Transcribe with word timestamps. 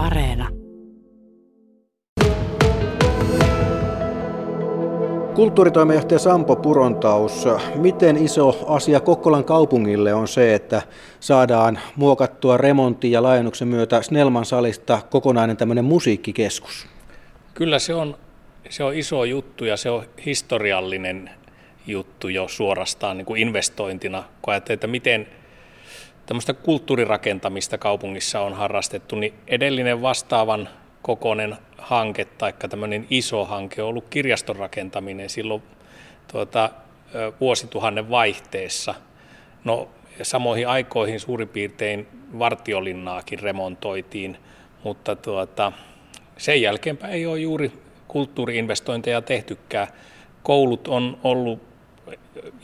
Areena. 0.00 0.48
Kulttuuritoimenjohtaja 5.34 6.18
Sampo 6.18 6.56
Purontaus, 6.56 7.48
miten 7.74 8.16
iso 8.16 8.64
asia 8.66 9.00
Kokkolan 9.00 9.44
kaupungille 9.44 10.14
on 10.14 10.28
se, 10.28 10.54
että 10.54 10.82
saadaan 11.20 11.78
muokattua 11.96 12.56
remontin 12.56 13.10
ja 13.10 13.22
laajennuksen 13.22 13.68
myötä 13.68 14.02
Snellman 14.02 14.44
salista 14.44 15.00
kokonainen 15.10 15.56
tämmöinen 15.56 15.84
musiikkikeskus? 15.84 16.86
Kyllä 17.54 17.78
se 17.78 17.94
on, 17.94 18.16
se 18.68 18.84
on 18.84 18.94
iso 18.94 19.24
juttu 19.24 19.64
ja 19.64 19.76
se 19.76 19.90
on 19.90 20.04
historiallinen 20.26 21.30
juttu 21.86 22.28
jo 22.28 22.48
suorastaan 22.48 23.16
niin 23.16 23.26
kuin 23.26 23.42
investointina, 23.42 24.24
kun 24.42 24.52
ajattelee, 24.52 24.74
että 24.74 24.86
miten 24.86 25.26
tämmöistä 26.30 26.54
kulttuurirakentamista 26.54 27.78
kaupungissa 27.78 28.40
on 28.40 28.54
harrastettu, 28.54 29.16
niin 29.16 29.34
edellinen 29.46 30.02
vastaavan 30.02 30.68
kokoinen 31.02 31.56
hanke 31.78 32.24
tai 32.24 32.52
tämmöinen 32.68 33.06
iso 33.10 33.44
hanke 33.44 33.82
on 33.82 33.88
ollut 33.88 34.08
kirjaston 34.10 34.56
rakentaminen 34.56 35.30
silloin 35.30 35.62
tuota, 36.32 36.70
vuosituhannen 37.40 38.10
vaihteessa. 38.10 38.94
No, 39.64 39.88
samoihin 40.22 40.68
aikoihin 40.68 41.20
suurin 41.20 41.48
piirtein 41.48 42.08
vartiolinnaakin 42.38 43.38
remontoitiin, 43.38 44.36
mutta 44.84 45.16
tuota, 45.16 45.72
sen 46.38 46.62
jälkeenpä 46.62 47.08
ei 47.08 47.26
ole 47.26 47.38
juuri 47.38 47.72
kulttuuriinvestointeja 48.08 49.22
tehtykään. 49.22 49.88
Koulut 50.42 50.88
on 50.88 51.18
ollut 51.24 51.62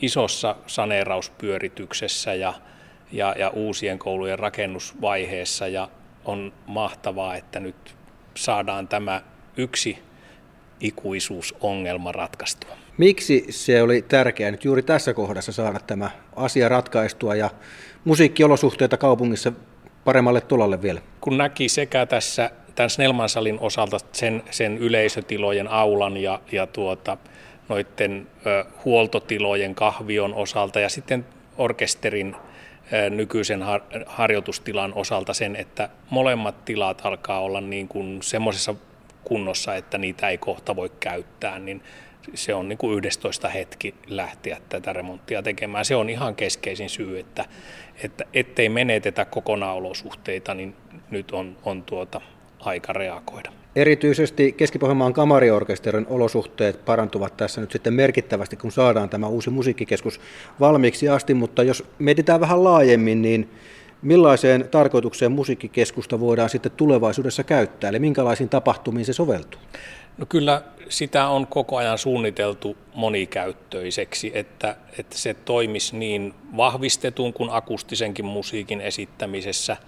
isossa 0.01 0.55
saneerauspyörityksessä 0.67 2.33
ja, 2.33 2.53
ja, 3.11 3.35
ja 3.37 3.49
uusien 3.49 3.99
koulujen 3.99 4.39
rakennusvaiheessa 4.39 5.67
ja 5.67 5.89
on 6.25 6.53
mahtavaa, 6.67 7.35
että 7.35 7.59
nyt 7.59 7.95
saadaan 8.35 8.87
tämä 8.87 9.21
yksi 9.57 9.99
ikuisuusongelma 10.79 12.11
ratkaistua. 12.11 12.77
Miksi 12.97 13.45
se 13.49 13.81
oli 13.81 14.01
tärkeää 14.01 14.51
nyt 14.51 14.65
juuri 14.65 14.81
tässä 14.81 15.13
kohdassa 15.13 15.51
saada 15.51 15.79
tämä 15.79 16.09
asia 16.35 16.69
ratkaistua 16.69 17.35
ja 17.35 17.49
musiikkiolosuhteita 18.05 18.97
kaupungissa 18.97 19.51
paremmalle 20.05 20.41
tolalle 20.41 20.81
vielä? 20.81 21.01
Kun 21.21 21.37
näki 21.37 21.69
sekä 21.69 22.05
tässä 22.05 22.51
tämän 22.75 22.89
Snellmansalin 22.89 23.59
osalta 23.59 23.97
sen, 24.11 24.43
sen 24.51 24.77
yleisötilojen 24.77 25.67
aulan 25.67 26.17
ja, 26.17 26.39
ja 26.51 26.67
tuota, 26.67 27.17
noiden 27.69 28.27
ö, 28.45 28.65
huoltotilojen 28.85 29.75
kahvion 29.75 30.33
osalta 30.33 30.79
ja 30.79 30.89
sitten 30.89 31.25
orkesterin 31.57 32.35
nykyisen 33.09 33.63
har- 33.63 34.03
harjoitustilan 34.05 34.93
osalta 34.93 35.33
sen, 35.33 35.55
että 35.55 35.89
molemmat 36.09 36.65
tilat 36.65 37.01
alkaa 37.03 37.39
olla 37.39 37.61
niin 37.61 37.87
kuin 37.87 38.21
semmoisessa 38.21 38.75
kunnossa, 39.23 39.75
että 39.75 39.97
niitä 39.97 40.29
ei 40.29 40.37
kohta 40.37 40.75
voi 40.75 40.91
käyttää, 40.99 41.59
niin 41.59 41.83
se 42.33 42.53
on 42.53 42.69
niin 42.69 42.77
kuin 42.77 42.97
11 42.97 43.49
hetki 43.49 43.95
lähteä 44.07 44.57
tätä 44.69 44.93
remonttia 44.93 45.43
tekemään. 45.43 45.85
Se 45.85 45.95
on 45.95 46.09
ihan 46.09 46.35
keskeisin 46.35 46.89
syy, 46.89 47.19
että, 47.19 47.45
että 48.03 48.23
ettei 48.33 48.69
menetetä 48.69 49.25
kokonaan 49.25 49.77
olosuhteita, 49.77 50.53
niin 50.53 50.75
nyt 51.09 51.31
on, 51.31 51.57
on 51.63 51.83
tuota 51.83 52.21
aika 52.59 52.93
reagoida. 52.93 53.51
Erityisesti 53.77 54.51
Keski-Pohjanmaan 54.51 55.13
kamariorkesterin 55.13 56.05
olosuhteet 56.09 56.85
parantuvat 56.85 57.37
tässä 57.37 57.61
nyt 57.61 57.71
sitten 57.71 57.93
merkittävästi, 57.93 58.55
kun 58.55 58.71
saadaan 58.71 59.09
tämä 59.09 59.27
uusi 59.27 59.49
musiikkikeskus 59.49 60.19
valmiiksi 60.59 61.09
asti, 61.09 61.33
mutta 61.33 61.63
jos 61.63 61.83
mietitään 61.99 62.39
vähän 62.39 62.63
laajemmin, 62.63 63.21
niin 63.21 63.49
millaiseen 64.01 64.67
tarkoitukseen 64.71 65.31
musiikkikeskusta 65.31 66.19
voidaan 66.19 66.49
sitten 66.49 66.71
tulevaisuudessa 66.71 67.43
käyttää, 67.43 67.89
eli 67.89 67.99
minkälaisiin 67.99 68.49
tapahtumiin 68.49 69.05
se 69.05 69.13
soveltuu? 69.13 69.61
No 70.17 70.25
kyllä 70.25 70.61
sitä 70.89 71.27
on 71.27 71.47
koko 71.47 71.77
ajan 71.77 71.97
suunniteltu 71.97 72.77
monikäyttöiseksi, 72.93 74.31
että, 74.33 74.75
että 74.99 75.17
se 75.17 75.33
toimisi 75.33 75.97
niin 75.97 76.33
vahvistetun 76.57 77.33
kuin 77.33 77.49
akustisenkin 77.49 78.25
musiikin 78.25 78.81
esittämisessä– 78.81 79.77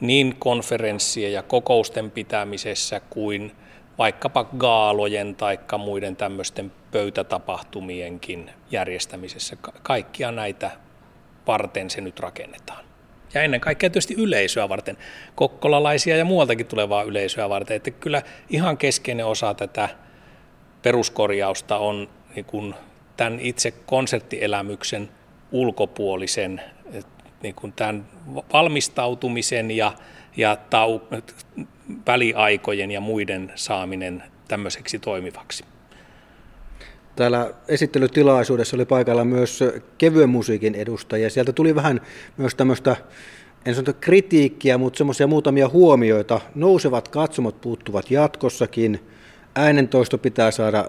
niin 0.00 0.36
konferenssien 0.38 1.32
ja 1.32 1.42
kokousten 1.42 2.10
pitämisessä 2.10 3.00
kuin 3.10 3.52
vaikkapa 3.98 4.44
gaalojen 4.44 5.36
tai 5.36 5.58
muiden 5.78 6.16
tämmöisten 6.16 6.72
pöytätapahtumienkin 6.90 8.50
järjestämisessä. 8.70 9.56
Kaikkia 9.82 10.32
näitä 10.32 10.70
varten 11.46 11.90
se 11.90 12.00
nyt 12.00 12.20
rakennetaan. 12.20 12.89
Ja 13.34 13.42
ennen 13.42 13.60
kaikkea 13.60 13.90
tietysti 13.90 14.14
yleisöä 14.14 14.68
varten, 14.68 14.96
kokkolalaisia 15.34 16.16
ja 16.16 16.24
muualtakin 16.24 16.66
tulevaa 16.66 17.02
yleisöä 17.02 17.48
varten. 17.48 17.76
Että 17.76 17.90
kyllä 17.90 18.22
ihan 18.50 18.78
keskeinen 18.78 19.26
osa 19.26 19.54
tätä 19.54 19.88
peruskorjausta 20.82 21.78
on 21.78 22.08
niin 22.34 22.44
kuin 22.44 22.74
tämän 23.16 23.40
itse 23.40 23.70
konserttielämyksen 23.70 25.08
ulkopuolisen 25.52 26.60
niin 27.42 27.54
kuin 27.54 27.72
tämän 27.72 28.06
valmistautumisen 28.52 29.70
ja, 29.70 29.92
ja 30.36 30.56
tau, 30.56 31.00
väliaikojen 32.06 32.90
ja 32.90 33.00
muiden 33.00 33.52
saaminen 33.54 34.22
tämmöiseksi 34.48 34.98
toimivaksi. 34.98 35.64
Täällä 37.20 37.50
esittelytilaisuudessa 37.68 38.76
oli 38.76 38.84
paikalla 38.84 39.24
myös 39.24 39.60
kevyen 39.98 40.28
musiikin 40.28 40.74
edustajia. 40.74 41.30
Sieltä 41.30 41.52
tuli 41.52 41.74
vähän 41.74 42.00
myös 42.36 42.54
tämmöistä, 42.54 42.96
en 43.66 43.74
sano 43.74 43.92
kritiikkiä, 44.00 44.78
mutta 44.78 44.98
semmoisia 44.98 45.26
muutamia 45.26 45.68
huomioita. 45.68 46.40
Nousevat 46.54 47.08
katsomot 47.08 47.60
puuttuvat 47.60 48.10
jatkossakin. 48.10 49.00
Äänentoisto 49.54 50.18
pitää 50.18 50.50
saada 50.50 50.88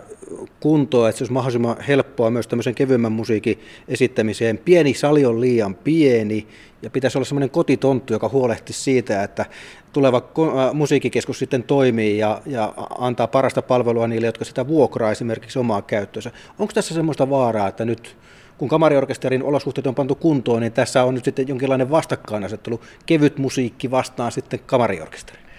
kuntoa, 0.61 1.09
että 1.09 1.17
se 1.17 1.23
olisi 1.23 1.33
mahdollisimman 1.33 1.81
helppoa 1.88 2.29
myös 2.29 2.47
tämmöisen 2.47 2.75
kevyemmän 2.75 3.11
musiikin 3.11 3.59
esittämiseen. 3.88 4.57
Pieni 4.57 4.94
sali 4.94 5.25
on 5.25 5.41
liian 5.41 5.75
pieni 5.75 6.47
ja 6.81 6.89
pitäisi 6.89 7.17
olla 7.17 7.25
semmoinen 7.25 7.49
kotitonttu, 7.49 8.13
joka 8.13 8.29
huolehtisi 8.29 8.81
siitä, 8.81 9.23
että 9.23 9.45
tuleva 9.94 10.17
äh, 10.17 10.73
musiikkikeskus 10.73 11.39
sitten 11.39 11.63
toimii 11.63 12.17
ja, 12.17 12.41
ja 12.45 12.73
antaa 12.97 13.27
parasta 13.27 13.61
palvelua 13.61 14.07
niille, 14.07 14.25
jotka 14.27 14.45
sitä 14.45 14.67
vuokraa 14.67 15.11
esimerkiksi 15.11 15.59
omaa 15.59 15.81
käyttöönsä. 15.81 16.31
Onko 16.59 16.73
tässä 16.73 16.93
semmoista 16.93 17.29
vaaraa, 17.29 17.67
että 17.67 17.85
nyt 17.85 18.17
kun 18.57 18.69
kamariorkesterin 18.69 19.43
olosuhteet 19.43 19.88
on 19.88 19.95
pantu 19.95 20.16
kuntoon, 20.16 20.61
niin 20.61 20.73
tässä 20.73 21.03
on 21.03 21.13
nyt 21.13 21.25
sitten 21.25 21.47
jonkinlainen 21.47 21.91
vastakkainasettelu, 21.91 22.81
kevyt 23.05 23.38
musiikki 23.38 23.91
vastaan 23.91 24.31
sitten 24.31 24.59
kamariorkesteri? 24.66 25.50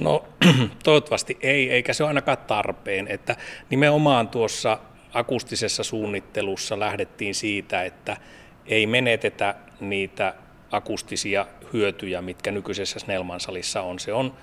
No 0.00 0.24
toivottavasti 0.84 1.38
ei, 1.40 1.70
eikä 1.70 1.92
se 1.92 2.02
ole 2.02 2.10
ainakaan 2.10 2.38
tarpeen. 2.38 3.08
Että 3.08 3.36
nimenomaan 3.70 4.28
tuossa 4.28 4.78
akustisessa 5.14 5.84
suunnittelussa 5.84 6.78
lähdettiin 6.80 7.34
siitä, 7.34 7.84
että 7.84 8.16
ei 8.66 8.86
menetetä 8.86 9.54
niitä 9.80 10.34
akustisia 10.70 11.46
hyötyjä, 11.72 12.22
mitkä 12.22 12.50
nykyisessä 12.50 12.98
Snellman-salissa 12.98 13.82
on. 13.82 13.98
Se 13.98 14.12
on 14.12 14.34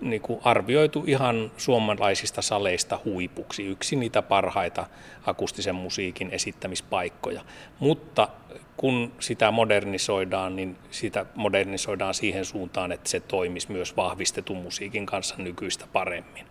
niin 0.00 0.22
kuin 0.22 0.40
arvioitu 0.44 1.04
ihan 1.06 1.52
suomalaisista 1.56 2.42
saleista 2.42 3.00
huipuksi, 3.04 3.66
yksi 3.66 3.96
niitä 3.96 4.22
parhaita 4.22 4.86
akustisen 5.26 5.74
musiikin 5.74 6.30
esittämispaikkoja. 6.30 7.44
Mutta 7.78 8.28
kun 8.76 9.12
sitä 9.18 9.50
modernisoidaan, 9.50 10.56
niin 10.56 10.76
sitä 10.90 11.26
modernisoidaan 11.34 12.14
siihen 12.14 12.44
suuntaan, 12.44 12.92
että 12.92 13.10
se 13.10 13.20
toimisi 13.20 13.72
myös 13.72 13.96
vahvistetun 13.96 14.56
musiikin 14.56 15.06
kanssa 15.06 15.34
nykyistä 15.38 15.86
paremmin. 15.92 16.46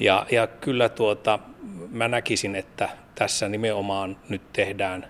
Ja, 0.00 0.26
ja 0.30 0.46
kyllä 0.46 0.88
tuota, 0.88 1.38
mä 1.90 2.08
näkisin, 2.08 2.56
että 2.56 2.88
tässä 3.14 3.48
nimenomaan 3.48 4.16
nyt 4.28 4.52
tehdään 4.52 5.06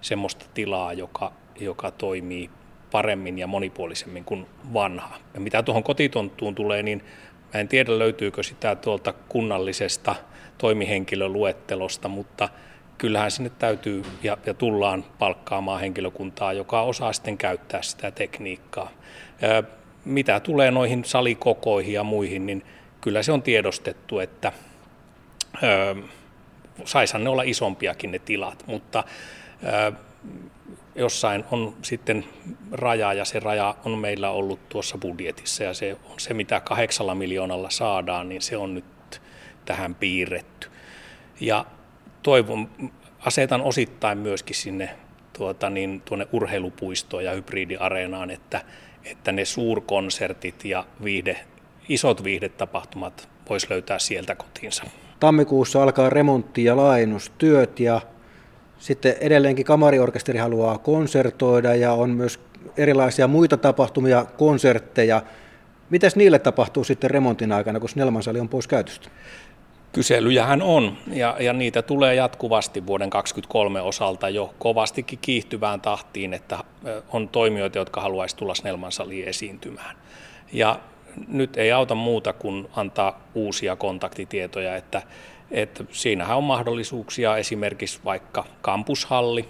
semmoista 0.00 0.46
tilaa, 0.54 0.92
joka, 0.92 1.32
joka 1.60 1.90
toimii 1.90 2.50
paremmin 2.94 3.38
ja 3.38 3.46
monipuolisemmin 3.46 4.24
kuin 4.24 4.46
vanha. 4.72 5.16
Ja 5.34 5.40
mitä 5.40 5.62
tuohon 5.62 5.82
kotitonttuun 5.82 6.54
tulee, 6.54 6.82
niin 6.82 7.04
mä 7.54 7.60
en 7.60 7.68
tiedä 7.68 7.98
löytyykö 7.98 8.42
sitä 8.42 8.76
tuolta 8.76 9.14
kunnallisesta 9.28 10.14
toimihenkilöluettelosta, 10.58 12.08
mutta 12.08 12.48
kyllähän 12.98 13.30
sinne 13.30 13.50
täytyy 13.58 14.02
ja, 14.22 14.38
ja 14.46 14.54
tullaan 14.54 15.04
palkkaamaan 15.18 15.80
henkilökuntaa, 15.80 16.52
joka 16.52 16.82
osaa 16.82 17.12
sitten 17.12 17.38
käyttää 17.38 17.82
sitä 17.82 18.10
tekniikkaa. 18.10 18.90
Ja 19.40 19.62
mitä 20.04 20.40
tulee 20.40 20.70
noihin 20.70 21.04
salikokoihin 21.04 21.94
ja 21.94 22.04
muihin, 22.04 22.46
niin 22.46 22.64
kyllä 23.00 23.22
se 23.22 23.32
on 23.32 23.42
tiedostettu, 23.42 24.18
että 24.18 24.52
saisihan 26.84 27.24
ne 27.24 27.30
olla 27.30 27.42
isompiakin 27.42 28.10
ne 28.10 28.18
tilat, 28.18 28.64
mutta 28.66 29.04
jossain 30.94 31.44
on 31.50 31.74
sitten 31.82 32.24
raja 32.72 33.12
ja 33.12 33.24
se 33.24 33.40
raja 33.40 33.74
on 33.84 33.98
meillä 33.98 34.30
ollut 34.30 34.68
tuossa 34.68 34.98
budjetissa 34.98 35.64
ja 35.64 35.74
se 35.74 35.96
on 36.04 36.20
se, 36.20 36.34
mitä 36.34 36.60
kahdeksalla 36.60 37.14
miljoonalla 37.14 37.70
saadaan, 37.70 38.28
niin 38.28 38.42
se 38.42 38.56
on 38.56 38.74
nyt 38.74 39.20
tähän 39.64 39.94
piirretty. 39.94 40.68
Ja 41.40 41.66
toivon, 42.22 42.70
asetan 43.18 43.62
osittain 43.62 44.18
myöskin 44.18 44.56
sinne 44.56 44.90
tuota, 45.38 45.70
niin, 45.70 46.00
tuonne 46.00 46.26
urheilupuistoon 46.32 47.24
ja 47.24 47.32
hybridiareenaan, 47.32 48.30
että, 48.30 48.62
että 49.04 49.32
ne 49.32 49.44
suurkonsertit 49.44 50.64
ja 50.64 50.84
viihde 51.04 51.36
isot 51.88 52.24
viihdetapahtumat 52.24 53.28
voisi 53.48 53.66
löytää 53.70 53.98
sieltä 53.98 54.34
kotiinsa. 54.34 54.84
Tammikuussa 55.20 55.82
alkaa 55.82 56.10
remontti- 56.10 56.64
ja 56.64 56.76
laajennustyöt 56.76 57.80
ja 57.80 58.00
sitten 58.78 59.14
edelleenkin 59.20 59.64
kamariorkesteri 59.64 60.38
haluaa 60.38 60.78
konsertoida 60.78 61.74
ja 61.74 61.92
on 61.92 62.10
myös 62.10 62.40
erilaisia 62.76 63.28
muita 63.28 63.56
tapahtumia, 63.56 64.24
konsertteja. 64.24 65.22
Mitäs 65.90 66.16
niille 66.16 66.38
tapahtuu 66.38 66.84
sitten 66.84 67.10
remontin 67.10 67.52
aikana, 67.52 67.80
kun 67.80 67.88
Snellman 67.88 68.22
sali 68.22 68.40
on 68.40 68.48
pois 68.48 68.66
käytöstä? 68.66 69.08
Kyselyjähän 69.92 70.62
on, 70.62 70.96
ja, 71.06 71.36
ja 71.40 71.52
niitä 71.52 71.82
tulee 71.82 72.14
jatkuvasti 72.14 72.86
vuoden 72.86 73.10
2023 73.10 73.80
osalta 73.80 74.28
jo 74.28 74.54
kovastikin 74.58 75.18
kiihtyvään 75.22 75.80
tahtiin, 75.80 76.34
että 76.34 76.58
on 77.12 77.28
toimijoita, 77.28 77.78
jotka 77.78 78.00
haluaisivat 78.00 78.38
tulla 78.38 78.54
Snellman 78.54 78.92
saliin 78.92 79.28
esiintymään. 79.28 79.96
Ja 80.52 80.80
nyt 81.28 81.56
ei 81.56 81.72
auta 81.72 81.94
muuta 81.94 82.32
kuin 82.32 82.68
antaa 82.76 83.20
uusia 83.34 83.76
kontaktitietoja, 83.76 84.76
että, 84.76 85.02
että 85.50 85.84
siinähän 85.90 86.36
on 86.36 86.44
mahdollisuuksia 86.44 87.36
esimerkiksi 87.36 88.00
vaikka 88.04 88.44
kampushalli, 88.62 89.48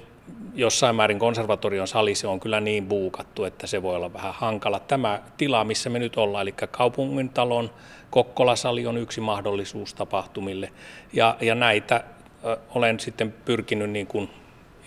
jossain 0.55 0.97
määrin 0.97 1.19
konservatorion 1.19 1.89
sali 1.89 2.15
se 2.15 2.27
on 2.27 2.41
kyllä 2.41 2.61
niin 2.61 2.87
buukattu, 2.87 3.45
että 3.45 3.67
se 3.67 3.83
voi 3.83 3.97
olla 3.97 4.13
vähän 4.13 4.35
hankala. 4.35 4.81
Tämä 4.81 5.23
tila, 5.37 5.65
missä 5.65 5.91
me 5.91 5.99
nyt 5.99 6.17
ollaan, 6.17 6.43
eli 6.43 6.55
kaupungintalon 6.71 7.71
Kokkolasali 8.11 8.87
on 8.87 8.99
yksi 8.99 9.21
mahdollisuus 9.21 9.95
tapahtumille. 9.95 10.73
Ja, 11.13 11.37
ja 11.41 11.55
näitä 11.55 12.05
olen 12.75 13.01
sitten 13.01 13.33
pyrkinyt 13.33 13.91
niin 13.91 14.07
kuin, 14.07 14.31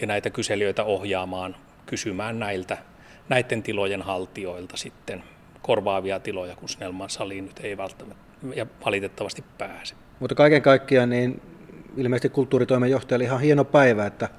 ja 0.01 0.07
näitä 0.07 0.29
kyselijöitä 0.29 0.83
ohjaamaan, 0.83 1.55
kysymään 1.85 2.39
näiltä, 2.39 2.77
näiden 3.29 3.63
tilojen 3.63 4.01
haltijoilta 4.01 4.77
sitten 4.77 5.23
korvaavia 5.61 6.19
tiloja, 6.19 6.55
kun 6.55 6.69
Snellman 6.69 7.09
saliin 7.09 7.45
nyt 7.45 7.59
ei 7.63 7.77
välttämättä 7.77 8.23
ja 8.55 8.65
valitettavasti 8.85 9.43
pääse. 9.57 9.95
Mutta 10.19 10.35
kaiken 10.35 10.61
kaikkiaan 10.61 11.09
niin 11.09 11.41
ilmeisesti 11.97 12.29
kulttuuritoimen 12.29 12.91
johtajalle 12.91 13.25
ihan 13.25 13.41
hieno 13.41 13.63
päivä, 13.63 14.05
että 14.05 14.29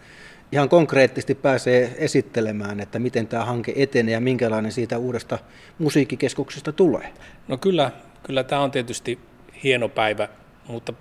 ihan 0.52 0.68
konkreettisesti 0.68 1.34
pääsee 1.34 1.94
esittelemään, 1.98 2.80
että 2.80 2.98
miten 2.98 3.26
tämä 3.26 3.44
hanke 3.44 3.72
etenee 3.76 4.12
ja 4.12 4.20
minkälainen 4.20 4.72
siitä 4.72 4.98
uudesta 4.98 5.38
musiikkikeskuksesta 5.78 6.72
tulee. 6.72 7.12
No 7.48 7.56
kyllä, 7.56 7.90
kyllä 8.22 8.44
tämä 8.44 8.62
on 8.62 8.70
tietysti 8.70 9.18
hieno 9.64 9.88
päivä, 9.88 10.28
mutta 10.68 10.92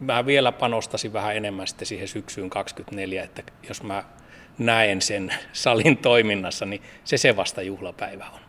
mä 0.00 0.26
vielä 0.26 0.52
panostasin 0.52 1.12
vähän 1.12 1.36
enemmän 1.36 1.66
sitten 1.66 1.86
siihen 1.86 2.08
syksyyn 2.08 2.50
24, 2.50 3.22
että 3.24 3.42
jos 3.68 3.82
mä 3.82 4.04
näen 4.58 5.02
sen 5.02 5.34
salin 5.52 5.96
toiminnassa, 5.96 6.66
niin 6.66 6.82
se 7.04 7.16
se 7.16 7.36
vasta 7.36 7.62
juhlapäivä 7.62 8.26
on. 8.34 8.45